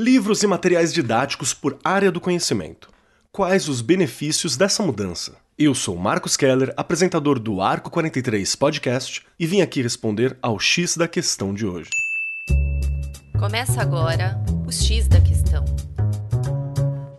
Livros 0.00 0.44
e 0.44 0.46
materiais 0.46 0.92
didáticos 0.92 1.52
por 1.52 1.76
área 1.82 2.12
do 2.12 2.20
conhecimento. 2.20 2.88
Quais 3.32 3.68
os 3.68 3.80
benefícios 3.80 4.56
dessa 4.56 4.80
mudança? 4.80 5.34
Eu 5.58 5.74
sou 5.74 5.96
Marcos 5.96 6.36
Keller, 6.36 6.72
apresentador 6.76 7.36
do 7.36 7.60
Arco 7.60 7.90
43 7.90 8.54
Podcast, 8.54 9.26
e 9.36 9.44
vim 9.44 9.60
aqui 9.60 9.82
responder 9.82 10.38
ao 10.40 10.56
X 10.60 10.96
da 10.96 11.08
questão 11.08 11.52
de 11.52 11.66
hoje. 11.66 11.90
Começa 13.40 13.82
agora 13.82 14.40
o 14.64 14.70
X 14.70 15.08
da 15.08 15.20
questão. 15.20 15.64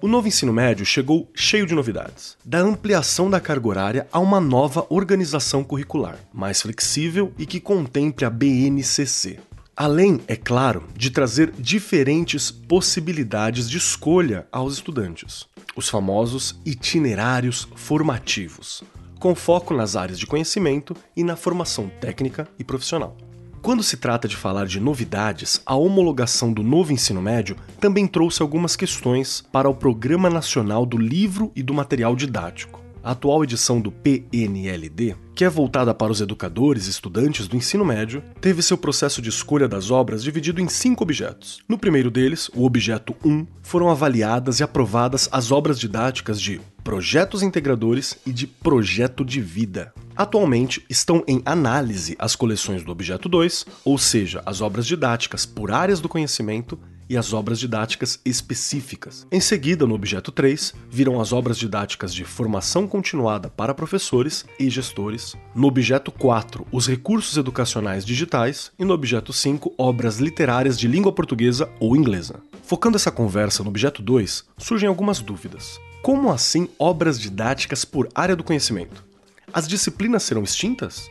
O 0.01 0.07
novo 0.07 0.29
ensino 0.29 0.53
médio 0.53 0.85
chegou 0.85 1.29
cheio 1.35 1.65
de 1.65 1.75
novidades. 1.75 2.37
Da 2.45 2.59
ampliação 2.59 3.29
da 3.29 3.41
carga 3.41 3.67
horária 3.67 4.07
a 4.09 4.19
uma 4.19 4.39
nova 4.39 4.87
organização 4.89 5.65
curricular, 5.65 6.17
mais 6.33 6.61
flexível 6.61 7.33
e 7.37 7.45
que 7.45 7.59
contemple 7.59 8.23
a 8.23 8.29
BNCC, 8.29 9.37
Além, 9.81 10.19
é 10.27 10.35
claro, 10.35 10.83
de 10.93 11.09
trazer 11.09 11.53
diferentes 11.57 12.51
possibilidades 12.51 13.69
de 13.69 13.77
escolha 13.77 14.45
aos 14.51 14.73
estudantes, 14.73 15.47
os 15.73 15.87
famosos 15.87 16.59
itinerários 16.65 17.65
formativos, 17.77 18.83
com 19.21 19.33
foco 19.33 19.73
nas 19.73 19.95
áreas 19.95 20.19
de 20.19 20.27
conhecimento 20.27 20.93
e 21.15 21.23
na 21.23 21.37
formação 21.37 21.89
técnica 22.01 22.45
e 22.59 22.63
profissional. 22.65 23.15
Quando 23.61 23.81
se 23.81 23.95
trata 23.95 24.27
de 24.27 24.35
falar 24.35 24.65
de 24.65 24.81
novidades, 24.81 25.61
a 25.65 25.75
homologação 25.75 26.51
do 26.51 26.61
novo 26.61 26.91
ensino 26.91 27.21
médio 27.21 27.55
também 27.79 28.05
trouxe 28.05 28.41
algumas 28.41 28.75
questões 28.75 29.45
para 29.49 29.69
o 29.69 29.73
Programa 29.75 30.29
Nacional 30.29 30.85
do 30.85 30.97
Livro 30.97 31.53
e 31.55 31.63
do 31.63 31.73
Material 31.73 32.17
Didático 32.17 32.78
a 33.03 33.11
atual 33.11 33.43
edição 33.43 33.79
do 33.79 33.91
PNLD, 33.91 35.15
que 35.35 35.45
é 35.45 35.49
voltada 35.49 35.93
para 35.93 36.11
os 36.11 36.21
educadores 36.21 36.87
e 36.87 36.89
estudantes 36.89 37.47
do 37.47 37.55
ensino 37.55 37.85
médio, 37.85 38.23
teve 38.41 38.61
seu 38.61 38.77
processo 38.77 39.21
de 39.21 39.29
escolha 39.29 39.67
das 39.67 39.89
obras 39.91 40.23
dividido 40.23 40.61
em 40.61 40.67
cinco 40.67 41.03
objetos. 41.03 41.59
No 41.67 41.77
primeiro 41.77 42.11
deles, 42.11 42.49
o 42.53 42.65
objeto 42.65 43.15
1, 43.23 43.45
foram 43.61 43.89
avaliadas 43.89 44.59
e 44.59 44.63
aprovadas 44.63 45.29
as 45.31 45.51
obras 45.51 45.79
didáticas 45.79 46.41
de 46.41 46.59
projetos 46.83 47.43
integradores 47.43 48.17
e 48.25 48.31
de 48.31 48.47
projeto 48.47 49.23
de 49.23 49.39
vida. 49.39 49.93
Atualmente 50.15 50.83
estão 50.89 51.23
em 51.27 51.41
análise 51.45 52.15
as 52.19 52.35
coleções 52.35 52.83
do 52.83 52.91
objeto 52.91 53.29
2, 53.29 53.65
ou 53.85 53.97
seja, 53.97 54.41
as 54.45 54.59
obras 54.59 54.85
didáticas 54.85 55.45
por 55.45 55.71
áreas 55.71 56.01
do 56.01 56.09
conhecimento 56.09 56.77
e 57.09 57.17
as 57.17 57.33
obras 57.33 57.59
didáticas 57.59 58.19
específicas. 58.23 59.25
Em 59.31 59.41
seguida, 59.41 59.87
no 59.87 59.95
objeto 59.95 60.31
3, 60.31 60.75
viram 60.89 61.19
as 61.19 61.33
obras 61.33 61.57
didáticas 61.57 62.13
de 62.13 62.23
formação 62.23 62.87
continuada 62.87 63.49
para 63.49 63.73
professores 63.73 64.45
e 64.59 64.69
gestores. 64.69 65.35
No 65.55 65.67
objeto 65.67 66.11
4, 66.11 66.67
os 66.71 66.87
recursos 66.87 67.35
educacionais 67.35 68.05
digitais. 68.05 68.71
E 68.77 68.85
no 68.85 68.93
objeto 68.93 69.33
5, 69.33 69.73
obras 69.77 70.19
literárias 70.19 70.77
de 70.77 70.87
língua 70.87 71.11
portuguesa 71.11 71.69
ou 71.79 71.95
inglesa. 71.95 72.41
Focando 72.63 72.97
essa 72.97 73.11
conversa 73.11 73.63
no 73.63 73.69
objeto 73.69 74.01
2, 74.01 74.45
surgem 74.57 74.87
algumas 74.87 75.19
dúvidas. 75.19 75.79
Como 76.03 76.31
assim 76.31 76.69
obras 76.77 77.19
didáticas 77.19 77.83
por 77.83 78.07
área 78.13 78.35
do 78.35 78.43
conhecimento? 78.43 79.03
As 79.51 79.67
disciplinas 79.67 80.23
serão 80.23 80.43
extintas? 80.43 81.09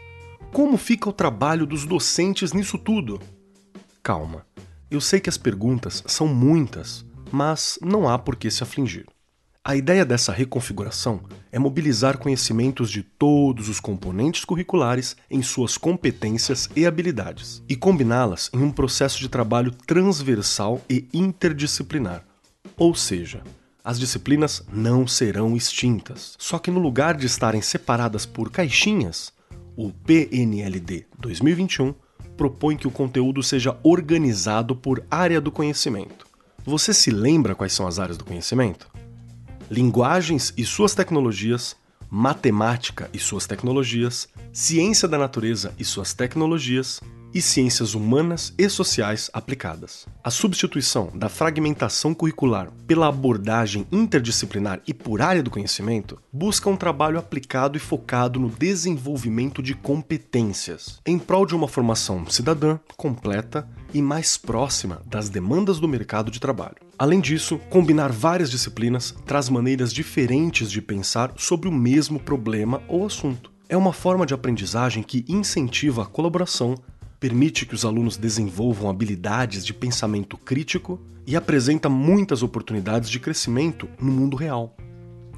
Como 0.53 0.79
fica 0.79 1.09
o 1.09 1.13
trabalho 1.13 1.67
dos 1.67 1.85
docentes 1.85 2.53
nisso 2.53 2.79
tudo? 2.79 3.21
Calma. 4.03 4.47
Eu 4.91 5.03
sei 5.03 5.20
que 5.20 5.28
as 5.28 5.36
perguntas 5.36 6.03
são 6.06 6.27
muitas, 6.27 7.05
mas 7.31 7.78
não 7.83 8.08
há 8.08 8.19
por 8.19 8.36
que 8.36 8.50
se 8.50 8.62
afligir. 8.62 9.06
A 9.62 9.77
ideia 9.77 10.03
dessa 10.03 10.33
reconfiguração 10.33 11.20
é 11.53 11.58
mobilizar 11.58 12.17
conhecimentos 12.17 12.91
de 12.91 13.03
todos 13.03 13.69
os 13.69 13.80
componentes 13.80 14.47
curriculares 14.47 15.14
em 15.30 15.42
suas 15.42 15.77
competências 15.77 16.70
e 16.75 16.86
habilidades, 16.86 17.62
e 17.69 17.77
combiná-las 17.77 18.48
em 18.55 18.62
um 18.62 18.72
processo 18.72 19.19
de 19.19 19.28
trabalho 19.28 19.72
transversal 19.72 20.80
e 20.89 21.06
interdisciplinar. 21.12 22.25
Ou 22.75 22.95
seja, 22.95 23.42
as 23.84 23.98
disciplinas 23.98 24.64
não 24.73 25.06
serão 25.06 25.55
extintas, 25.55 26.34
só 26.39 26.58
que 26.58 26.70
no 26.70 26.80
lugar 26.80 27.14
de 27.14 27.27
estarem 27.27 27.61
separadas 27.61 28.25
por 28.25 28.50
caixinhas, 28.50 29.34
o 29.77 29.92
PNLD 29.92 31.05
2021 31.18 31.95
propõe 32.39 32.77
que 32.77 32.87
o 32.87 32.91
conteúdo 32.91 33.43
seja 33.43 33.77
organizado 33.83 34.77
por 34.77 35.05
área 35.11 35.41
do 35.41 35.51
conhecimento. 35.51 36.25
Você 36.65 36.95
se 36.95 37.11
lembra 37.11 37.55
quais 37.55 37.73
são 37.73 37.87
as 37.87 37.99
áreas 37.99 38.17
do 38.17 38.25
conhecimento? 38.25 38.89
Linguagens 39.69 40.55
e 40.57 40.65
suas 40.65 40.95
tecnologias, 40.95 41.77
matemática 42.09 43.11
e 43.13 43.19
suas 43.19 43.47
tecnologias, 43.47 44.29
ciência 44.53 45.09
da 45.09 45.19
natureza 45.19 45.75
e 45.79 45.85
suas 45.85 46.15
tecnologias, 46.15 47.01
e 47.33 47.42
ciências 47.42 47.94
humanas 47.94 48.52
e 48.56 48.68
sociais 48.68 49.30
aplicadas. 49.33 50.06
A 50.22 50.30
substituição 50.30 51.11
da 51.14 51.28
fragmentação 51.28 52.14
curricular 52.14 52.70
pela 52.86 53.08
abordagem 53.08 53.86
interdisciplinar 53.90 54.80
e 54.86 54.94
por 54.94 55.20
área 55.20 55.42
do 55.42 55.50
conhecimento 55.50 56.18
busca 56.33 56.68
um 56.68 56.77
trabalho 56.77 57.18
aplicado 57.18 57.77
e 57.77 57.80
focado 57.80 58.40
no 58.40 58.48
desenvolvimento 58.48 59.62
de 59.62 59.74
competências, 59.74 61.00
em 61.06 61.18
prol 61.18 61.46
de 61.46 61.55
uma 61.55 61.68
formação 61.68 62.28
cidadã, 62.28 62.78
completa 62.96 63.68
e 63.92 64.02
mais 64.02 64.36
próxima 64.36 65.02
das 65.06 65.28
demandas 65.28 65.80
do 65.80 65.89
mercado 65.89 66.30
de 66.30 66.40
trabalho. 66.40 66.77
Além 66.98 67.20
disso, 67.20 67.58
combinar 67.70 68.10
várias 68.10 68.50
disciplinas 68.50 69.14
traz 69.24 69.48
maneiras 69.48 69.92
diferentes 69.92 70.70
de 70.70 70.83
pensar 70.83 71.33
sobre 71.36 71.68
o 71.68 71.72
mesmo 71.72 72.18
problema 72.18 72.83
ou 72.89 73.06
assunto. 73.06 73.50
É 73.68 73.77
uma 73.77 73.92
forma 73.92 74.27
de 74.27 74.34
aprendizagem 74.34 75.02
que 75.02 75.24
incentiva 75.28 76.02
a 76.02 76.06
colaboração, 76.06 76.74
permite 77.20 77.67
que 77.67 77.74
os 77.74 77.84
alunos 77.84 78.17
desenvolvam 78.17 78.89
habilidades 78.89 79.64
de 79.64 79.74
pensamento 79.74 80.36
crítico 80.36 81.01
e 81.27 81.36
apresenta 81.36 81.89
muitas 81.89 82.42
oportunidades 82.42 83.11
de 83.11 83.20
crescimento 83.20 83.89
no 84.01 84.11
mundo 84.11 84.36
real. 84.36 84.77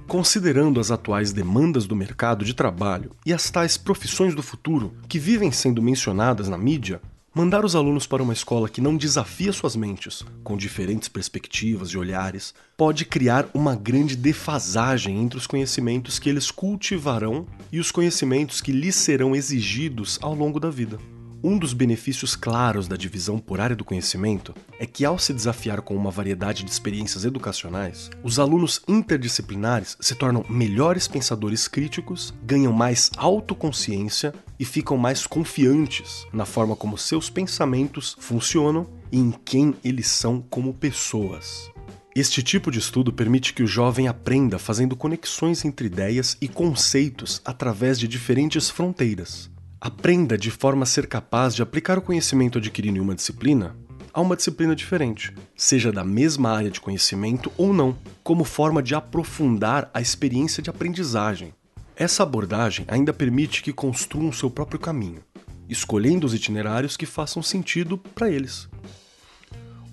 Considerando 0.07 0.81
as 0.81 0.91
atuais 0.91 1.33
demandas 1.33 1.87
do 1.87 1.95
mercado 1.95 2.45
de 2.45 2.53
trabalho 2.53 3.13
e 3.25 3.33
as 3.33 3.49
tais 3.51 3.77
profissões 3.77 4.35
do 4.35 4.43
futuro 4.43 4.93
que 5.09 5.19
vivem 5.19 5.53
sendo 5.53 5.81
mencionadas 5.81 6.49
na 6.49 6.59
mídia, 6.59 7.01
mandar 7.33 7.65
os 7.65 7.77
alunos 7.77 8.07
para 8.09 8.23
uma 8.23 8.33
escola 8.33 8.69
que 8.69 8.81
não 8.81 8.97
desafia 8.97 9.53
suas 9.53 9.77
mentes, 9.77 10.25
com 10.43 10.57
diferentes 10.57 11.09
perspectivas 11.09 11.91
e 11.91 11.99
olhares, 11.99 12.53
pode 12.77 13.05
criar 13.05 13.49
uma 13.55 13.77
grande 13.77 14.17
defasagem 14.17 15.17
entre 15.17 15.39
os 15.39 15.47
conhecimentos 15.47 16.19
que 16.19 16.29
eles 16.29 16.51
cultivarão 16.51 17.47
e 17.71 17.79
os 17.79 17.93
conhecimentos 17.93 18.61
que 18.61 18.73
lhes 18.73 18.97
serão 18.97 19.35
exigidos 19.35 20.19
ao 20.21 20.35
longo 20.35 20.59
da 20.59 20.71
vida. 20.71 20.99
Um 21.43 21.59
dos 21.59 21.73
benefícios 21.73 22.37
claros 22.37 22.87
da 22.87 22.97
divisão 22.97 23.39
por 23.39 23.63
área 23.63 23.75
do 23.75 23.83
conhecimento 23.83 24.55
é 24.79 24.85
que, 24.85 25.07
ao 25.07 25.19
se 25.19 25.33
desafiar 25.33 25.81
com 25.81 25.97
uma 25.97 26.11
variedade 26.11 26.63
de 26.63 26.71
experiências 26.71 27.25
educacionais, 27.25 28.11
os 28.23 28.39
alunos 28.39 28.83
interdisciplinares 28.87 29.97
se 30.01 30.15
tornam 30.15 30.45
melhores 30.51 31.09
pensadores 31.09 31.67
críticos, 31.67 32.35
ganham 32.43 32.75
mais 32.75 33.11
autoconsciência 33.17 34.35
e 34.59 34.67
ficam 34.67 34.99
mais 34.99 35.27
confiantes 35.27 36.27
na 36.31 36.45
forma 36.45 36.77
como 36.77 36.99
seus 36.99 37.31
pensamentos 37.31 38.19
funcionam 38.21 38.87
e 39.11 39.19
em 39.19 39.31
quem 39.31 39.75
eles 39.83 40.09
são 40.09 40.43
como 40.43 40.75
pessoas. 40.75 41.71
Este 42.15 42.43
tipo 42.43 42.71
de 42.71 42.81
estudo 42.81 43.15
permite 43.15 43.55
que 43.55 43.63
o 43.63 43.67
jovem 43.67 44.09
aprenda 44.09 44.59
fazendo 44.59 44.95
conexões 44.95 45.65
entre 45.65 45.87
ideias 45.87 46.37
e 46.39 46.49
conceitos 46.49 47.41
através 47.47 47.99
de 47.99 48.07
diferentes 48.07 48.69
fronteiras, 48.69 49.49
Aprenda 49.81 50.37
de 50.37 50.51
forma 50.51 50.83
a 50.83 50.87
ser 50.87 51.07
capaz 51.07 51.55
de 51.55 51.63
aplicar 51.63 51.97
o 51.97 52.03
conhecimento 52.03 52.59
adquirido 52.59 52.99
em 52.99 53.01
uma 53.01 53.15
disciplina 53.15 53.75
a 54.13 54.21
uma 54.21 54.37
disciplina 54.37 54.75
diferente, 54.75 55.33
seja 55.57 55.93
da 55.93 56.05
mesma 56.05 56.51
área 56.51 56.71
de 56.71 56.81
conhecimento 56.81 57.51
ou 57.57 57.73
não, 57.73 57.97
como 58.23 58.45
forma 58.45 58.83
de 58.83 58.95
aprofundar 58.95 59.91
a 59.95 60.01
experiência 60.01 60.63
de 60.63 60.71
aprendizagem. 60.71 61.55
Essa 61.95 62.23
abordagem 62.23 62.85
ainda 62.89 63.13
permite 63.13 63.63
que 63.63 63.73
construam 63.73 64.33
seu 64.33 64.51
próprio 64.51 64.81
caminho, 64.81 65.23
escolhendo 65.69 66.27
os 66.27 66.35
itinerários 66.35 66.97
que 66.97 67.07
façam 67.07 67.43
sentido 67.43 67.99
para 67.99 68.31
eles. 68.31 68.69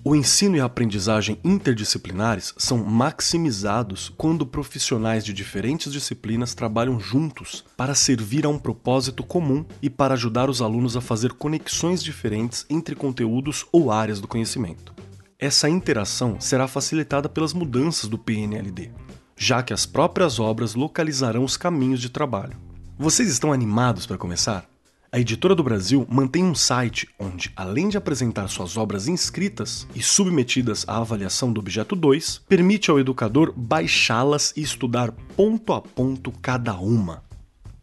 O 0.08 0.16
ensino 0.16 0.56
e 0.56 0.60
a 0.60 0.64
aprendizagem 0.64 1.38
interdisciplinares 1.44 2.54
são 2.56 2.78
maximizados 2.78 4.10
quando 4.16 4.46
profissionais 4.46 5.22
de 5.22 5.34
diferentes 5.34 5.92
disciplinas 5.92 6.54
trabalham 6.54 6.98
juntos 6.98 7.62
para 7.76 7.94
servir 7.94 8.46
a 8.46 8.48
um 8.48 8.58
propósito 8.58 9.22
comum 9.22 9.66
e 9.82 9.90
para 9.90 10.14
ajudar 10.14 10.48
os 10.48 10.62
alunos 10.62 10.96
a 10.96 11.02
fazer 11.02 11.34
conexões 11.34 12.02
diferentes 12.02 12.64
entre 12.70 12.94
conteúdos 12.94 13.66
ou 13.70 13.92
áreas 13.92 14.18
do 14.18 14.26
conhecimento. 14.26 14.94
Essa 15.38 15.68
interação 15.68 16.40
será 16.40 16.66
facilitada 16.66 17.28
pelas 17.28 17.52
mudanças 17.52 18.08
do 18.08 18.16
PNLD, 18.16 18.90
já 19.36 19.62
que 19.62 19.74
as 19.74 19.84
próprias 19.84 20.40
obras 20.40 20.74
localizarão 20.74 21.44
os 21.44 21.58
caminhos 21.58 22.00
de 22.00 22.08
trabalho. 22.08 22.56
Vocês 22.98 23.28
estão 23.28 23.52
animados 23.52 24.06
para 24.06 24.16
começar? 24.16 24.66
A 25.10 25.18
Editora 25.18 25.54
do 25.54 25.62
Brasil 25.62 26.06
mantém 26.10 26.44
um 26.44 26.54
site 26.54 27.08
onde, 27.18 27.50
além 27.56 27.88
de 27.88 27.96
apresentar 27.96 28.46
suas 28.48 28.76
obras 28.76 29.08
inscritas 29.08 29.86
e 29.94 30.02
submetidas 30.02 30.84
à 30.86 30.98
avaliação 30.98 31.50
do 31.50 31.60
objeto 31.60 31.96
2, 31.96 32.42
permite 32.46 32.90
ao 32.90 33.00
educador 33.00 33.54
baixá-las 33.56 34.52
e 34.54 34.60
estudar 34.60 35.10
ponto 35.34 35.72
a 35.72 35.80
ponto 35.80 36.30
cada 36.42 36.74
uma. 36.74 37.22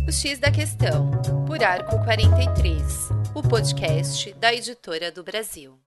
O 0.08 0.12
X 0.12 0.38
da 0.38 0.50
questão, 0.50 1.10
por 1.46 1.62
Arco 1.62 2.02
43, 2.04 3.10
o 3.34 3.42
podcast 3.42 4.32
da 4.34 4.54
Editora 4.54 5.12
do 5.12 5.22
Brasil. 5.22 5.83